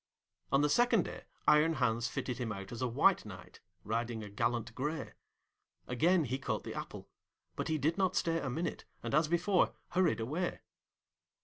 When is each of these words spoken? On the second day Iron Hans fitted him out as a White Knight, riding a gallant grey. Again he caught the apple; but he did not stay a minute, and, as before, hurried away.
On 0.51 0.61
the 0.61 0.67
second 0.69 1.03
day 1.05 1.25
Iron 1.47 1.73
Hans 1.73 2.07
fitted 2.07 2.39
him 2.39 2.51
out 2.51 2.71
as 2.71 2.81
a 2.81 2.87
White 2.87 3.23
Knight, 3.23 3.59
riding 3.83 4.23
a 4.23 4.29
gallant 4.31 4.73
grey. 4.73 5.13
Again 5.85 6.23
he 6.23 6.39
caught 6.39 6.63
the 6.63 6.73
apple; 6.73 7.07
but 7.55 7.67
he 7.67 7.77
did 7.77 7.99
not 7.99 8.15
stay 8.15 8.39
a 8.39 8.49
minute, 8.49 8.83
and, 9.03 9.13
as 9.13 9.27
before, 9.27 9.73
hurried 9.89 10.19
away. 10.19 10.61